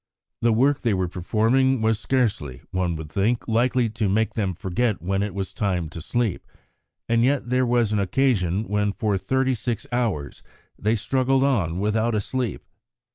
[0.41, 4.99] The work they were performing was scarcely, one would think, likely to make them forget
[4.99, 6.43] when it was time to sleep.
[7.07, 10.41] And yet there was an occasion when for thirty six hours
[10.75, 12.63] they struggled on without a sleep.